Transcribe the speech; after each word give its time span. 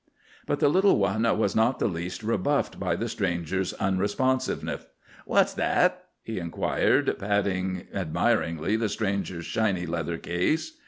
But 0.47 0.59
the 0.59 0.67
little 0.67 0.97
one 0.97 1.21
was 1.37 1.55
not 1.55 1.79
in 1.79 1.87
the 1.87 1.93
least 1.93 2.23
rebuffed 2.23 2.79
by 2.79 2.95
the 2.95 3.07
stranger's 3.07 3.71
unresponsiveness. 3.73 4.87
"What's 5.27 5.53
that?" 5.53 6.05
he 6.23 6.39
inquired, 6.39 7.19
patting 7.19 7.85
admiringly 7.93 8.77
the 8.77 8.89
stranger's 8.89 9.45
shiny 9.45 9.85
leather 9.85 10.17
case. 10.17 10.75